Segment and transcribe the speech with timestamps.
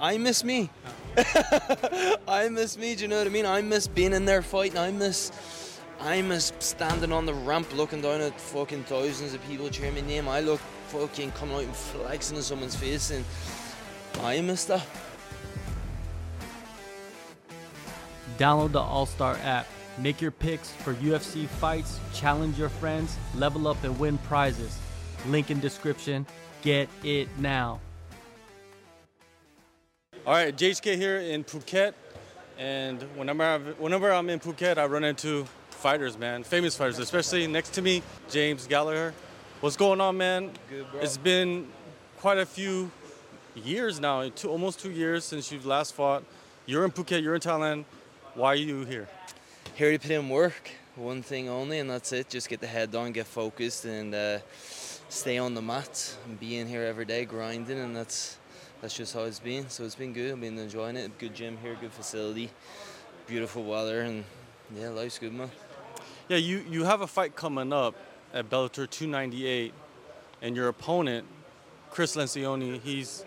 [0.00, 0.70] I miss me.
[2.26, 2.94] I miss me.
[2.94, 3.44] Do you know what I mean?
[3.44, 4.78] I miss being in there fighting.
[4.78, 5.30] I miss.
[6.00, 10.00] I miss standing on the ramp looking down at fucking thousands of people cheering my
[10.00, 10.26] name.
[10.26, 13.22] I look fucking coming out and flexing in someone's face, and
[14.22, 14.86] I miss that.
[18.38, 19.66] Download the AllStar app.
[19.98, 24.78] Make your picks for UFC fights, challenge your friends, level up, and win prizes.
[25.26, 26.24] Link in description.
[26.62, 27.80] Get it now.
[30.26, 31.94] All right, JHK here in Phuket,
[32.58, 37.46] and whenever I've, whenever I'm in Phuket, I run into fighters, man, famous fighters, especially
[37.46, 39.14] next to me, James Gallagher.
[39.62, 40.50] What's going on, man?
[40.68, 41.00] Good, bro.
[41.00, 41.68] It's been
[42.18, 42.90] quite a few
[43.54, 46.22] years now, two, almost two years since you've last fought.
[46.66, 47.86] You're in Phuket, you're in Thailand.
[48.34, 49.08] Why are you here?
[49.74, 52.28] Here to put in work, one thing only, and that's it.
[52.28, 54.40] Just get the head down, get focused, and uh,
[55.08, 58.36] stay on the mat and be in here every day grinding, and that's
[58.80, 59.68] that's just how it's been.
[59.68, 60.32] So it's been good.
[60.32, 61.18] I've been enjoying it.
[61.18, 62.50] Good gym here, good facility,
[63.26, 64.24] beautiful weather, and
[64.76, 65.50] yeah, life's good, man.
[66.28, 67.94] Yeah, you, you have a fight coming up
[68.32, 69.74] at Bellator 298,
[70.42, 71.26] and your opponent,
[71.90, 73.24] Cris Lencioni, he's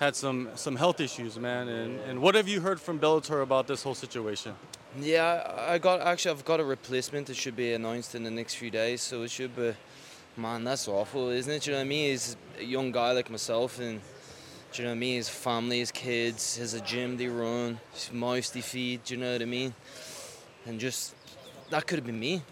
[0.00, 1.68] had some, some health issues, man.
[1.68, 4.54] And, and what have you heard from Bellator about this whole situation?
[4.98, 8.54] Yeah, I got actually I've got a replacement that should be announced in the next
[8.54, 9.74] few days, so it should be.
[10.36, 11.66] Man, that's awful, isn't it?
[11.66, 12.10] You know what I mean?
[12.10, 14.00] He's a young guy like myself, and
[14.72, 15.16] do you know what I mean?
[15.16, 19.04] His family, his kids, has a gym they run, his mouse they feed.
[19.04, 19.74] Do you know what I mean?
[20.66, 21.14] And just
[21.70, 22.42] that could have been me.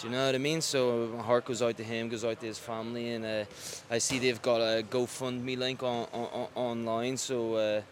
[0.00, 0.60] Do you know what I mean?
[0.60, 3.44] So my heart goes out to him, goes out to his family, and uh,
[3.90, 7.16] I see they've got a GoFundMe link on, on, on online.
[7.16, 7.82] So uh,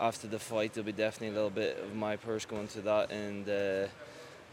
[0.00, 3.12] after the fight, there'll be definitely a little bit of my purse going to that,
[3.12, 3.88] and uh,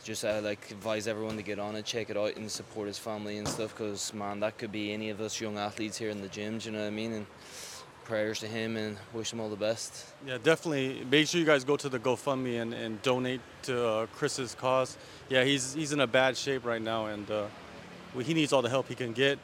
[0.03, 3.00] just uh, like advise everyone to get on it, check it out, and support his
[3.00, 3.75] family and stuff.
[3.75, 6.59] Because man, that could be any of us young athletes here in the gym.
[6.59, 7.14] Do you know what I mean?
[7.14, 7.25] And
[8.08, 10.14] prayers to him, and wish him all the best.
[10.26, 11.06] Yeah, definitely.
[11.12, 14.98] Make sure you guys go to the GoFundMe and, and donate to uh, Cris's cause.
[15.30, 17.46] Yeah, he's he's in a bad shape right now, and uh,
[18.23, 19.38] he needs all the help he can get.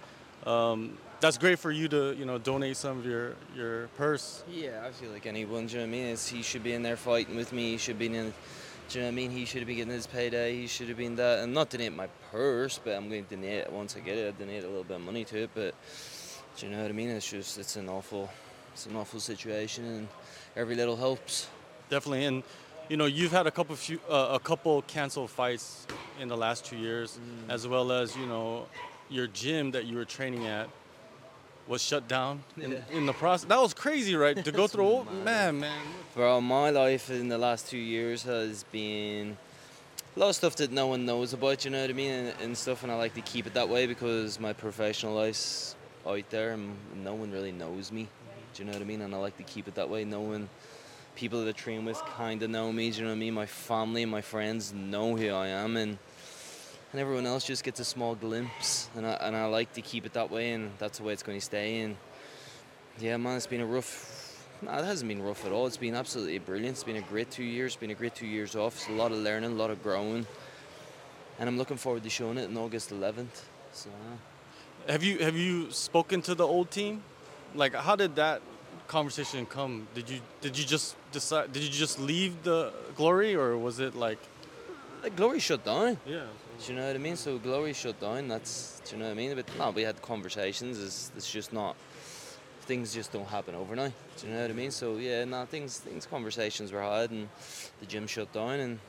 [0.45, 4.43] Um, that's great for you to you know donate some of your your purse.
[4.49, 5.67] Yeah, I feel like anyone.
[5.67, 6.05] Do you know what I mean?
[6.07, 7.71] It's, he should be in there fighting with me.
[7.71, 8.33] He should be in.
[8.89, 9.31] Do you know what I mean?
[9.31, 10.55] He should have been getting his payday.
[10.55, 13.59] He should have been that, and not donate my purse, but I'm going to donate
[13.59, 14.35] it once I get it.
[14.35, 15.73] I donate a little bit of money to it, but
[16.57, 17.09] do you know what I mean?
[17.09, 18.29] It's just it's an awful,
[18.73, 20.07] it's an awful situation, and
[20.55, 21.47] every little helps.
[21.89, 22.43] Definitely, and
[22.89, 25.85] you know you've had a couple few uh, a couple canceled fights
[26.19, 27.19] in the last two years,
[27.49, 28.65] as well as you know
[29.09, 30.67] your gym that you were training at
[31.67, 32.77] was shut down in, Yeah.
[32.91, 33.47] in the process.
[33.47, 34.35] That was crazy, right?
[34.43, 35.79] to go through, all, man, man.
[36.13, 39.37] Bro, my life in the last two years has been
[40.15, 42.33] a lot of stuff that no one knows about, you know what I mean, and,
[42.41, 46.29] and stuff, and I like to keep it that way because my professional life's out
[46.31, 48.09] there and no one really knows me,
[48.53, 50.03] do you know what I mean, and I like to keep it that way.
[50.03, 50.49] knowing
[51.15, 53.33] people that I train with kind of know me, do you know what I mean,
[53.33, 55.97] my family and my friends know who I am, and
[56.91, 60.05] and everyone else just gets a small glimpse, and I, and I like to keep
[60.05, 61.97] it that way, and that's the way it's going to stay, and
[62.99, 64.45] yeah, man, it's been a rough.
[64.61, 65.65] No, it hasn't been rough at all.
[65.65, 66.75] It's been absolutely brilliant.
[66.75, 67.73] It's been a great two years.
[67.73, 68.75] It's been a great two years off.
[68.75, 70.27] It's a lot of learning, a lot of growing,
[71.39, 73.41] and I'm looking forward to showing it on August 11th.
[73.71, 73.89] So
[74.87, 77.03] Have you have you spoken to the old team?
[77.55, 78.41] Like, how did that
[78.87, 79.87] conversation come?
[79.93, 81.51] Did you did you just decide?
[81.53, 84.19] Did you just leave the glory, or was it like?
[85.03, 85.97] like Glory shut down.
[86.05, 86.23] Yeah.
[86.59, 87.17] Do you know what I mean?
[87.17, 88.27] So Glory shut down.
[88.27, 89.35] That's do you know what I mean?
[89.35, 90.81] But no, we had conversations.
[90.81, 91.75] It's, it's just not.
[92.61, 93.91] Things just don't happen overnight.
[94.17, 94.71] Do you know what I mean?
[94.71, 97.27] So yeah, no, things things conversations were had, and
[97.81, 98.79] the gym shut down, and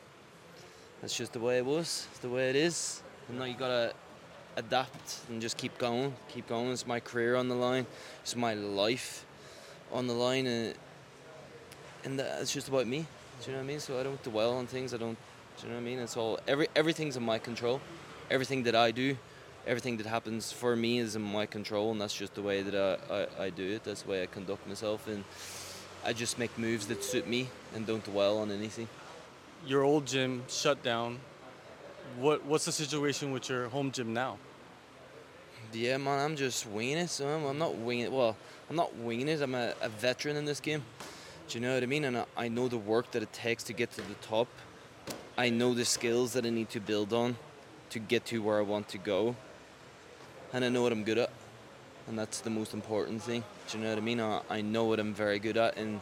[1.01, 2.07] that's just the way it was.
[2.13, 3.03] It's the way it is.
[3.29, 3.93] And now you gotta
[4.57, 6.71] adapt and just keep going, keep going.
[6.71, 7.87] It's my career on the line.
[8.23, 9.25] It's my life
[9.93, 10.75] on the line, and
[12.05, 13.07] and it's just about me.
[13.41, 13.81] Do you know what I mean?
[13.81, 14.95] So I don't dwell on things.
[14.95, 15.17] I don't.
[15.59, 15.99] Do you know what I mean?
[15.99, 17.81] It's all every everything's in my control.
[18.31, 19.17] Everything that I do,
[19.67, 22.75] everything that happens for me is in my control, and that's just the way that
[22.75, 23.85] I, I, I do it.
[23.85, 25.25] That's the way I conduct myself, and
[26.05, 28.89] I just make moves that suit me and don't dwell on anything.
[29.67, 31.21] Your old gym shut down.
[32.19, 34.39] What what's the situation with your home gym now?
[35.73, 37.11] Yeah, man, I'm just winging it.
[37.11, 38.13] So I'm, I'm not winging it.
[38.13, 38.37] Well,
[38.71, 39.43] I'm not winging it.
[39.43, 40.85] I'm a, a veteran in this game.
[41.49, 42.05] Do you know what I mean?
[42.05, 44.47] And I, I know the work that it takes to get to the top.
[45.37, 47.37] I know the skills that I need to build on
[47.91, 49.35] to get to where I want to go.
[50.53, 51.31] And I know what I'm good at.
[52.07, 53.43] And that's the most important thing.
[53.69, 54.21] Do you know what I mean?
[54.21, 55.77] I, I know what I'm very good at.
[55.77, 56.01] And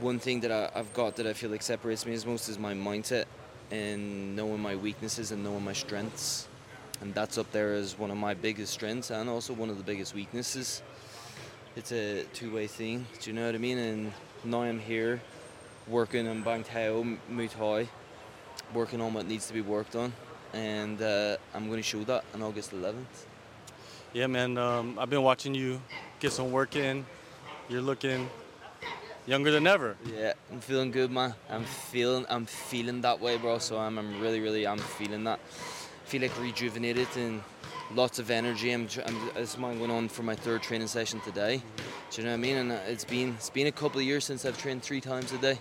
[0.00, 2.58] one thing that I, I've got that I feel like separates me as most is
[2.58, 3.26] my mindset
[3.70, 6.48] and knowing my weaknesses and knowing my strengths
[7.00, 9.84] and that's up there as one of my biggest strengths and also one of the
[9.84, 10.82] biggest weaknesses.
[11.74, 13.06] it's a two-way thing.
[13.20, 13.78] Do you know what I mean?
[13.78, 14.12] And
[14.44, 15.20] now I'm here,
[15.86, 17.88] working on Bangtao Muay Thai,
[18.72, 20.12] working on what needs to be worked on,
[20.54, 23.26] and uh, I'm going to show that on August 11th.
[24.14, 24.56] Yeah, man.
[24.56, 25.82] Um, I've been watching you
[26.20, 27.04] get some work in.
[27.68, 28.30] You're looking
[29.26, 29.96] younger than ever.
[30.16, 31.34] Yeah, I'm feeling good, man.
[31.50, 33.58] I'm feeling, I'm feeling that way, bro.
[33.58, 35.40] So I'm, I'm really, really, I'm feeling that.
[35.40, 37.42] I feel like rejuvenated and
[37.94, 38.70] lots of energy.
[38.70, 41.62] I'm, I'm this mine going on for my third training session today.
[42.10, 42.56] Do you know what I mean?
[42.56, 45.32] And uh, it's been, it's been a couple of years since I've trained three times
[45.32, 45.58] a day.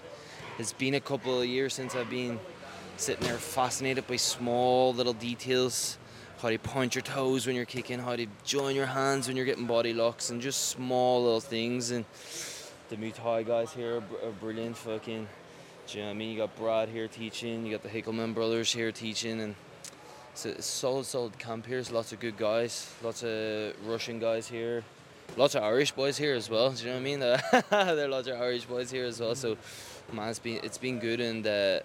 [0.59, 2.39] It's been a couple of years since I've been
[2.97, 5.97] sitting there fascinated by small little details.
[6.41, 9.45] How to point your toes when you're kicking, how to join your hands when you're
[9.45, 11.91] getting body locks, and just small little things.
[11.91, 12.05] And
[12.89, 14.77] the Muay Thai guys here are, brilliant.
[14.77, 15.27] Fucking,
[15.89, 16.31] you know what I mean?
[16.31, 19.55] You got Brad here teaching, you got the Hickelman brothers here teaching, and
[20.31, 21.77] it's a solid, solid camp here.
[21.77, 24.83] There's lots of good guys, lots of Russian guys here,
[25.35, 26.71] lots of Irish boys here as well.
[26.71, 27.19] Do you know what I mean?
[27.99, 29.33] there are lots of Irish boys here as well.
[29.33, 29.57] So,
[30.13, 31.79] man, it's been it's been good, and uh,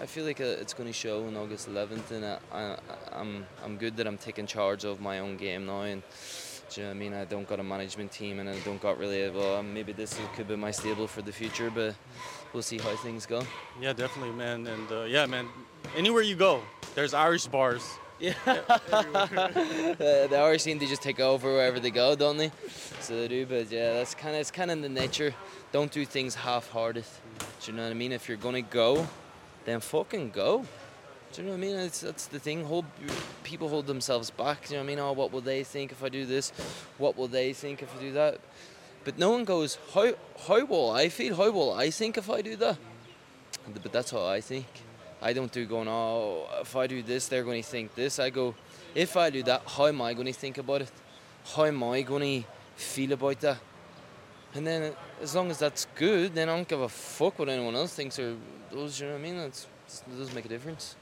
[0.00, 2.76] I feel like uh, it's going to show on August 11th, and uh, I,
[3.12, 6.02] I'm I'm good that I'm taking charge of my own game now, and.
[6.74, 7.12] Do you know what I mean?
[7.12, 10.48] I don't got a management team and I don't got really, well, maybe this could
[10.48, 11.94] be my stable for the future, but
[12.54, 13.42] we'll see how things go.
[13.78, 14.66] Yeah, definitely, man.
[14.66, 15.48] And uh, yeah, man.
[15.94, 16.62] Anywhere you go,
[16.94, 17.86] there's Irish bars.
[18.18, 18.32] Yeah.
[18.46, 18.54] uh,
[19.26, 22.50] the Irish seem to just take over wherever they go, don't they?
[23.00, 25.34] So they do, but yeah, that's kind of it's kind of the nature.
[25.72, 27.04] Don't do things half-hearted.
[27.38, 28.12] Do you know what I mean?
[28.12, 29.06] If you're gonna go,
[29.66, 30.64] then fucking go.
[31.32, 31.76] Do you know what I mean?
[31.76, 32.64] It's, that's the thing.
[32.64, 32.84] Hold
[33.42, 34.68] people hold themselves back.
[34.68, 34.98] Do you know what I mean?
[34.98, 36.50] Oh, what will they think if I do this?
[36.98, 38.38] What will they think if I do that?
[39.04, 40.12] But no one goes, how
[40.46, 41.34] how will I feel?
[41.34, 42.76] How will I think if I do that?
[43.82, 44.66] But that's how I think.
[45.22, 48.18] I don't do going, oh, if I do this, they're going to think this.
[48.18, 48.54] I go,
[48.94, 50.90] if I do that, how am I going to think about it?
[51.54, 53.58] How am I going to feel about that?
[54.54, 54.92] And then
[55.22, 58.18] as long as that's good, then I don't give a fuck what anyone else thinks
[58.18, 58.36] or
[58.70, 59.00] does.
[59.00, 59.36] You know what I mean?
[59.36, 59.66] It's,
[60.06, 60.96] it doesn't make a difference.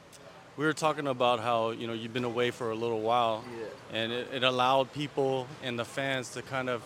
[0.57, 3.45] We were talking about how you know you've been away for a little while,
[3.93, 6.83] and it, it allowed people and the fans to kind of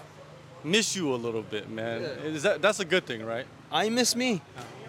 [0.62, 2.02] miss you a little bit, man.
[2.02, 2.08] Yeah.
[2.08, 3.46] Is that that's a good thing, right?
[3.72, 4.40] I miss me.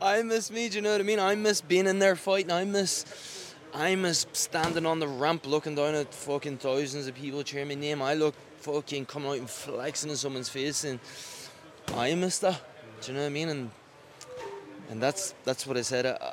[0.00, 0.68] I miss me.
[0.68, 1.20] Do you know what I mean?
[1.20, 2.50] I miss being in there fighting.
[2.50, 7.42] I miss, I miss standing on the ramp looking down at fucking thousands of people
[7.42, 8.00] cheering my name.
[8.00, 10.98] I look fucking coming out and flexing in someone's face, and
[11.94, 12.62] I miss that.
[13.02, 13.48] Do you know what I mean?
[13.48, 13.70] And
[14.90, 16.06] and that's that's what I said.
[16.06, 16.32] I,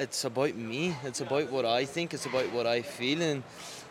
[0.00, 0.96] it's about me.
[1.04, 2.14] It's about what I think.
[2.14, 3.42] It's about what I feel, and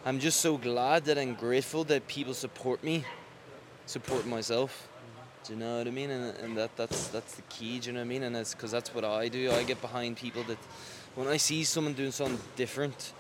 [0.03, 3.05] I'm just so glad that I'm grateful that people support me,
[3.85, 4.87] support myself.
[5.45, 6.09] Do you know what I mean?
[6.09, 7.79] And, and that that's that's the key.
[7.79, 8.23] Do you know what I mean?
[8.23, 9.51] And it's because that's what I do.
[9.51, 10.57] I get behind people that
[11.15, 13.13] when I see someone doing something different,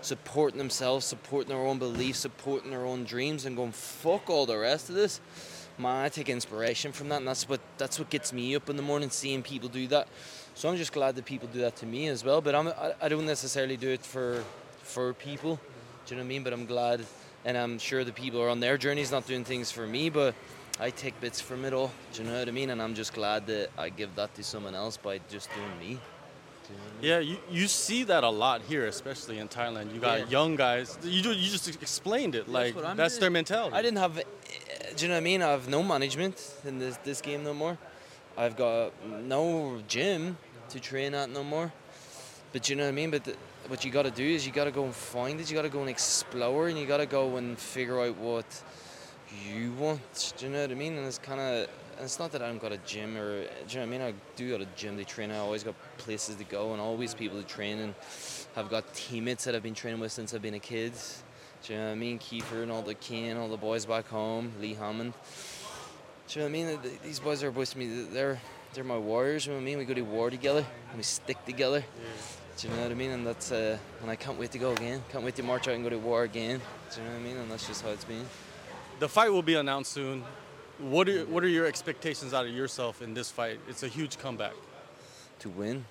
[0.00, 4.58] supporting themselves, supporting their own beliefs, supporting their own dreams, and going fuck all the
[4.58, 5.20] rest of this.
[5.78, 8.76] Man, I take inspiration from that, and that's what that's what gets me up in
[8.76, 10.08] the morning, seeing people do that.
[10.54, 12.40] So I'm just glad that people do that to me as well.
[12.40, 14.44] But I'm, I, I don't necessarily do it for
[14.82, 15.58] for people.
[16.06, 16.42] Do you know what I mean?
[16.44, 17.04] But I'm glad,
[17.44, 20.34] and I'm sure the people are on their journeys, not doing things for me, but
[20.80, 21.90] I take bits from it all.
[22.12, 22.70] Do you know what I mean?
[22.70, 25.98] And I'm just glad that I give that to someone else by just doing me.
[26.66, 27.10] Do you know I mean?
[27.10, 29.94] Yeah, you, you see that a lot here, especially in Thailand.
[29.94, 30.26] You got Yeah.
[30.28, 30.98] young guys.
[31.02, 32.48] You you just explained it.
[32.48, 33.76] Like what I'm that's their mentality.
[33.76, 34.22] I didn't have, uh,
[34.96, 35.42] do you know what I mean?
[35.42, 37.78] I have no management in this, this game no more.
[38.36, 40.38] I've got no gym
[40.70, 41.72] to train at no more.
[42.52, 43.10] But you know what I mean?
[43.10, 43.36] But the,
[43.68, 45.50] what you got to do is you got to go and find it.
[45.50, 48.62] You got to go and explore, and you got to go and figure out what
[49.48, 50.34] you want.
[50.36, 50.96] Do you know what I mean?
[50.96, 51.68] And it's kind of.
[52.00, 54.00] It's not that I haven't got a gym or, do you know what I mean?
[54.00, 55.30] I do got a gym to train.
[55.30, 57.78] I always got places to go and always people to train.
[57.78, 57.94] And
[58.56, 60.94] I've got teammates that I've been training with since I've been a kid.
[61.62, 62.18] Do you know what I mean?
[62.18, 65.12] Kiefer and all the Kane, all the boys back home, Lee Hammond.
[66.28, 66.98] Do you know what I mean?
[67.04, 68.04] These boys are boys to me.
[68.04, 68.40] They're
[68.74, 69.44] they're my warriors.
[69.46, 69.78] You know what I mean?
[69.78, 71.84] We go to war together and we stick together.
[72.58, 73.10] Do you know what I mean?
[73.10, 75.02] And that's uh, and I can't wait to go again.
[75.10, 76.60] Can't wait to march out and go to war again.
[76.90, 77.36] Do you know what I mean?
[77.36, 78.24] And that's just how it's been.
[79.00, 80.22] The fight will be announced soon.
[80.78, 83.60] What are what are your expectations out of yourself in this fight?
[83.68, 84.54] It's a huge comeback.
[85.40, 85.84] to win.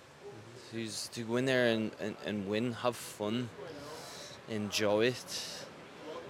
[0.71, 3.49] To, to go in there and, and, and win, have fun,
[4.47, 5.65] enjoy it,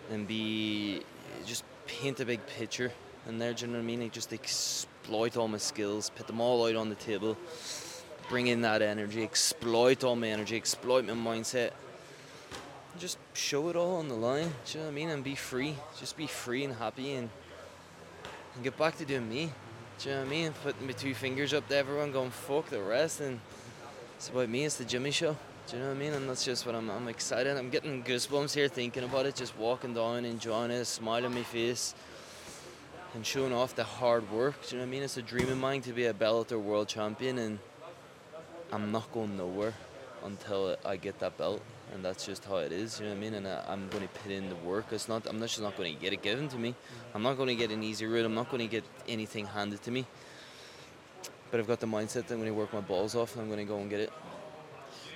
[0.09, 1.03] and be
[1.45, 2.91] just paint a big picture.
[3.27, 4.01] And there, do you know what I mean?
[4.01, 7.37] Like just exploit all my skills, put them all out on the table,
[8.29, 11.71] bring in that energy, exploit all my energy, exploit my mindset.
[12.99, 15.09] Just show it all on the line, do you know what I mean?
[15.09, 15.75] And be free.
[15.99, 17.29] Just be free and happy and,
[18.55, 19.51] and get back to doing me.
[19.99, 20.53] Do you know what I mean?
[20.63, 23.39] Putting my two fingers up to everyone, going fuck the rest, and
[24.17, 24.65] it's about me.
[24.65, 25.37] It's the Jimmy Show.
[25.67, 26.13] Do you know what I mean?
[26.13, 26.89] And that's just what I'm.
[26.89, 27.55] I'm excited.
[27.55, 29.35] I'm getting goosebumps here thinking about it.
[29.35, 31.93] Just walking down, enjoying it, smiling my face.
[33.13, 34.55] And showing off the hard work.
[34.67, 35.03] Do you know what I mean?
[35.03, 37.59] It's a dream of mine to be a Bellator world champion, and
[38.71, 39.73] I'm not going nowhere
[40.23, 41.61] until I get that belt,
[41.93, 42.99] and that's just how it is.
[42.99, 43.33] You know what I mean?
[43.33, 44.85] And I, I'm going to put in the work.
[44.91, 45.27] It's not.
[45.27, 46.75] I'm not just not going to get it given to me.
[47.13, 48.25] I'm not going to get an easy route.
[48.25, 50.05] I'm not going to get anything handed to me.
[51.49, 53.47] But I've got the mindset that I'm going to work my balls off, and I'm
[53.49, 54.13] going to go and get it.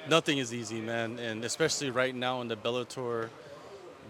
[0.10, 3.30] Nothing is easy, man, and especially right now in the Bellator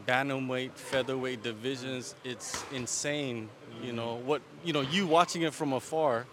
[0.07, 3.49] bantamweight, featherweight divisions, it's insane.
[3.81, 4.41] You know what?
[4.63, 6.25] You know you watching it from afar.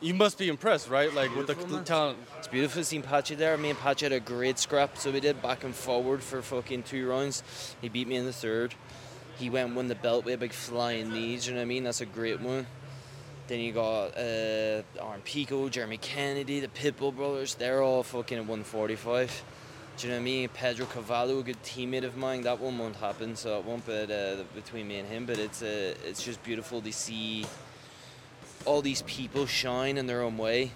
[0.00, 1.12] You must be impressed, right?
[1.14, 2.18] Like with the, the talent.
[2.38, 3.56] It's beautiful seeing Patchy there.
[3.56, 6.82] Me and Patchy had a great scrap, so we did back and forward for fucking
[6.82, 7.44] two rounds.
[7.80, 8.74] He beat me in the third.
[9.38, 11.66] He went and won the belt with a big flying knees, you know what I
[11.66, 11.84] mean?
[11.84, 12.66] That's a great one.
[13.46, 17.54] Then you got uh, Aaron Pico, Jeremy Kennedy, the Pitbull brothers.
[17.54, 19.44] They're all fucking at 145.
[20.02, 20.48] Do you know what I mean?
[20.48, 22.42] Pedro Carvalho, a good teammate of mine.
[22.42, 25.26] That one won't happen, so it won't be uh, between me and him.
[25.26, 27.46] But it's uh, it's just beautiful to see
[28.64, 30.72] all these people shine in their own way,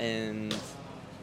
[0.00, 0.52] and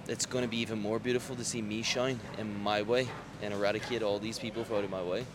[0.07, 3.09] it's going to be even more beautiful to see me shine in my way
[3.41, 5.25] and eradicate all these people out of my way.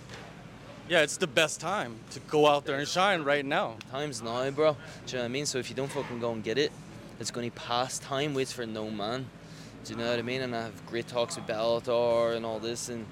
[0.89, 3.77] Yeah, it's the best time to go out there and shine right now.
[3.91, 4.73] Time's now, bro.
[5.05, 5.45] Do you know what I mean?
[5.45, 6.73] So if you don't fucking go and get it,
[7.21, 7.99] it's going to pass.
[7.99, 9.27] Time waits for no man.
[9.85, 10.43] Do you know what I mean?
[10.43, 12.91] And I have great talks with Bellator and all this.
[12.91, 13.07] And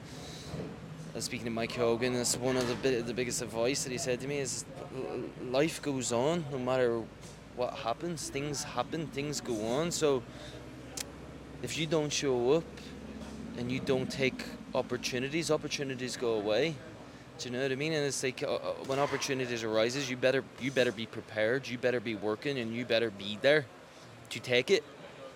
[1.19, 4.29] speaking to Mike Kogan, that's one of the the biggest advice that he said to
[4.29, 4.65] me is
[5.51, 7.03] life goes on no matter
[7.57, 8.29] what happens.
[8.29, 9.07] Things happen.
[9.09, 9.91] Things go on.
[9.91, 10.23] So
[11.63, 12.65] if you don't show up
[13.57, 14.45] and you don't take
[14.75, 16.75] opportunities, opportunities go away.
[17.39, 17.95] Do you know what I mean?
[17.95, 21.67] And it's like uh, uh, when opportunities arises, you better you better be prepared.
[21.67, 23.65] You better be working, and you better be there
[24.31, 24.85] to take it.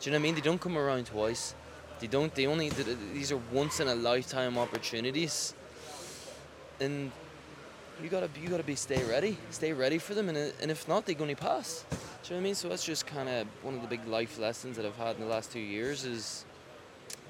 [0.02, 0.34] Do you know what I mean?
[0.34, 1.54] They don't come around twice.
[2.00, 2.34] They don't.
[2.34, 2.70] They only.
[2.70, 5.54] th- th- These are once in a lifetime opportunities,
[6.80, 7.12] and
[8.02, 9.36] you gotta you gotta be stay ready.
[9.50, 11.84] Stay ready for them, and uh, and if not, they're gonna pass.
[11.88, 12.54] Do you know what I mean?
[12.56, 15.22] So that's just kind of one of the big life lessons that I've had in
[15.22, 16.44] the last two years is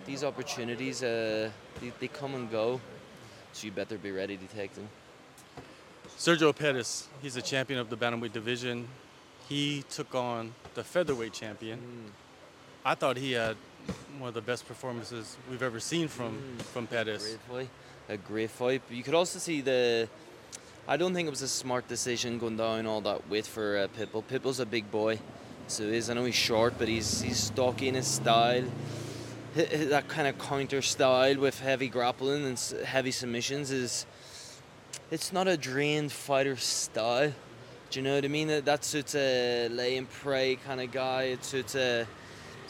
[0.07, 1.03] these opportunities.
[1.03, 2.81] Uh, they, they come and go,
[3.53, 4.89] so you better be ready to take them.
[6.19, 8.89] Sergio Pettis, he's a champion of the bantamweight division.
[9.49, 11.79] He took on the featherweight champion.
[12.85, 13.57] I thought he had
[14.19, 17.23] one of the best performances we've ever seen from from Pettis.
[17.23, 17.69] Great fight.
[18.09, 18.83] A great fight.
[18.89, 20.09] But you could also see the.
[20.89, 23.87] I don't think it was a smart decision going down all that weight for uh,
[23.97, 24.25] Pitbull.
[24.25, 25.21] Pitbull's a big boy,
[25.69, 26.11] so he is.
[26.11, 28.65] I know he's short, but he's he's stocky in his style.
[29.55, 34.07] That kind of counter style with heavy grappling and heavy submissions is.
[35.13, 37.33] It's not a drained fighter style.
[37.91, 38.49] Do you know what I mean?
[38.49, 41.25] That, that suits a lay and pray kind of guy.
[41.25, 42.07] It suits a,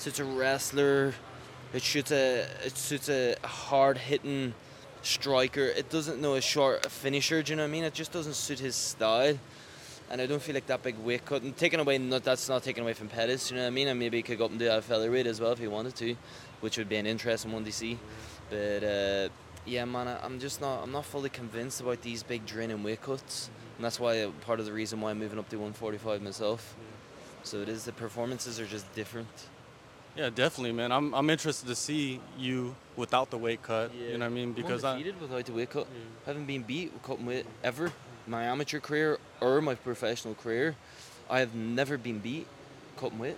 [0.02, 1.14] suits a wrestler.
[1.72, 4.52] It suits a, it suits a hard hitting
[5.02, 5.64] striker.
[5.64, 7.40] It doesn't know a short finisher.
[7.40, 7.84] Do you know what I mean?
[7.84, 9.38] It just doesn't suit his style.
[10.10, 11.42] And I don't feel like that big weight cut.
[11.42, 13.50] And taking away, not that's not taken away from Pettis.
[13.50, 13.86] You know what I mean?
[13.86, 15.94] And maybe he could go up and do that featherweight as well if he wanted
[15.96, 16.16] to,
[16.60, 17.96] which would be an interesting one to see.
[18.50, 19.28] But uh,
[19.64, 20.82] yeah, man, I, I'm just not.
[20.82, 24.58] I'm not fully convinced about these big draining weight cuts, and that's why uh, part
[24.58, 26.74] of the reason why I'm moving up to 145 myself.
[27.44, 29.28] So it is the performances are just different.
[30.16, 30.92] Yeah, definitely, man.
[30.92, 33.94] I'm I'm interested to see you without the weight cut.
[33.94, 34.52] You know what I mean?
[34.52, 35.86] Because I, undefeated without the weight cut.
[36.26, 37.92] haven't been beat with cutting weight ever.
[38.26, 40.76] My amateur career or my professional career,
[41.30, 42.46] I have never been beat
[42.96, 43.36] cutting weight.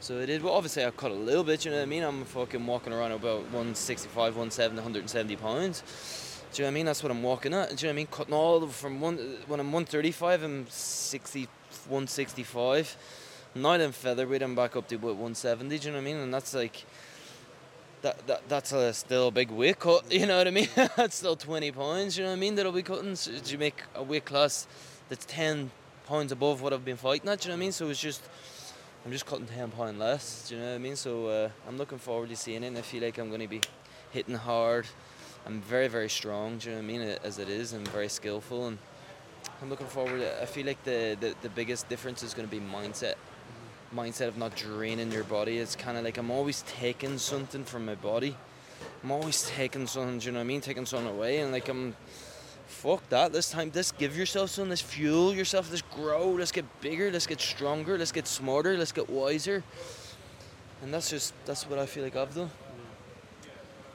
[0.00, 0.42] So it did.
[0.42, 1.64] Well, obviously I cut a little bit.
[1.64, 2.02] You know what I mean?
[2.02, 5.82] I'm fucking walking around about 165, 170, 170 pounds.
[6.52, 6.86] Do you know what I mean?
[6.86, 7.70] That's what I'm walking at.
[7.70, 8.06] Do you know what I mean?
[8.08, 9.16] Cutting all the- from one
[9.46, 11.48] when I'm 135, I'm 60,
[11.88, 12.96] 165.
[13.54, 15.78] Now I'm featherweight, I'm back up to about 170.
[15.78, 16.16] Do you know what I mean?
[16.16, 16.86] And that's like
[18.00, 20.04] that, that that's a still a big weight cut.
[20.10, 20.68] You know what I mean?
[20.96, 22.16] that's still 20 pounds.
[22.16, 22.54] You know what I mean?
[22.54, 23.14] That'll be cutting.
[23.14, 24.66] So you make a weight class
[25.10, 25.70] that's 10
[26.06, 27.40] pounds above what I've been fighting at?
[27.40, 27.72] Do you know what I mean?
[27.72, 28.22] So it's just
[29.04, 30.48] I'm just cutting 10 pound less.
[30.48, 30.96] Do you know what I mean?
[30.96, 32.68] So uh, I'm looking forward to seeing it.
[32.68, 33.60] And I feel like I'm going to be
[34.12, 34.86] hitting hard.
[35.44, 36.56] I'm very very strong.
[36.56, 37.18] Do you know what I mean?
[37.22, 38.78] As it is, and very skillful and.
[39.60, 40.22] I'm looking forward.
[40.40, 43.14] I feel like the, the, the biggest difference is going to be mindset.
[43.94, 45.58] Mindset of not draining your body.
[45.58, 48.36] It's kind of like I'm always taking something from my body.
[49.04, 50.18] I'm always taking something.
[50.18, 50.60] Do you know what I mean?
[50.60, 51.94] Taking something away, and like I'm.
[52.68, 53.34] Fuck that.
[53.34, 54.70] This time, let's give yourself something.
[54.70, 55.68] Let's fuel yourself.
[55.70, 56.30] Let's grow.
[56.30, 57.10] Let's get bigger.
[57.10, 57.98] Let's get stronger.
[57.98, 58.78] Let's get smarter.
[58.78, 59.62] Let's get wiser.
[60.82, 62.50] And that's just that's what I feel like I've done.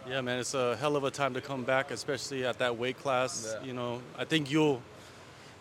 [0.07, 2.99] yeah, man, it's a hell of a time to come back, especially at that weight
[2.99, 3.55] class.
[3.59, 3.67] Yeah.
[3.67, 4.81] You know, I think you'll,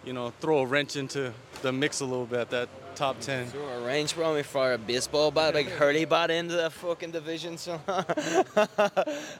[0.05, 3.49] you know, throw a wrench into the mix a little bit at that top 10.
[3.49, 7.11] Throw a range bro me for a baseball bat, like hurley bat into that fucking
[7.11, 7.59] division.
[7.59, 7.79] So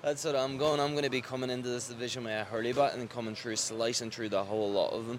[0.03, 0.79] that's what I'm going.
[0.79, 3.57] I'm going to be coming into this division with a hurley bat and coming through,
[3.57, 5.19] slicing through the whole lot of them.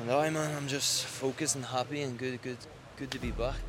[0.00, 2.58] And I man, I'm just focused and happy and good, good,
[2.96, 3.60] good to be back.